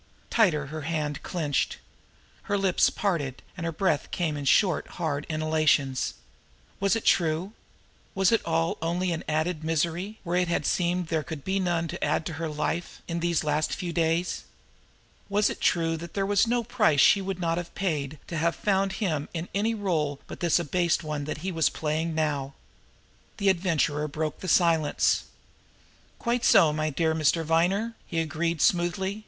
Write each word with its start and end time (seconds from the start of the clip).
Tighter 0.31 0.65
her 0.73 0.81
hand 0.81 1.21
clenched. 1.21 1.77
Her 2.49 2.57
lips 2.57 2.89
parted, 2.89 3.43
and 3.55 3.67
her 3.67 3.71
breath 3.71 4.09
came 4.09 4.35
in 4.35 4.45
short, 4.45 4.87
hard 4.97 5.27
inhalations. 5.29 6.15
Was 6.79 6.95
it 6.95 7.05
true? 7.05 7.53
Was 8.15 8.31
it 8.31 8.41
all 8.43 8.79
only 8.81 9.11
an 9.11 9.23
added 9.29 9.63
misery, 9.63 10.17
where 10.23 10.37
it 10.37 10.47
had 10.47 10.65
seemed 10.65 11.09
there 11.09 11.21
could 11.21 11.43
be 11.43 11.59
none 11.59 11.87
to 11.87 12.03
add 12.03 12.25
to 12.25 12.33
her 12.41 12.49
life 12.49 13.03
in 13.07 13.19
these 13.19 13.43
last 13.43 13.75
few 13.75 13.93
days? 13.93 14.43
Was 15.29 15.51
it 15.51 15.61
true 15.61 15.95
that 15.97 16.15
there 16.15 16.25
was 16.25 16.47
no 16.47 16.63
price 16.63 16.99
she 16.99 17.21
would 17.21 17.39
not 17.39 17.59
have 17.59 17.75
paid 17.75 18.17
to 18.25 18.37
have 18.37 18.55
found 18.55 18.93
him 18.93 19.29
in 19.35 19.49
any 19.53 19.75
role 19.75 20.19
but 20.25 20.39
this 20.39 20.57
abased 20.57 21.03
one 21.03 21.25
that 21.25 21.37
he 21.45 21.51
was 21.51 21.69
playing 21.69 22.15
now? 22.15 22.55
The 23.37 23.49
Adventurer 23.49 24.07
broke 24.07 24.39
the 24.39 24.47
silence. 24.47 25.25
"Quite 26.17 26.43
so, 26.43 26.73
my 26.73 26.89
dear 26.89 27.13
Mr. 27.13 27.45
Viner!" 27.45 27.93
he 28.07 28.17
agreed 28.19 28.63
smoothly. 28.63 29.19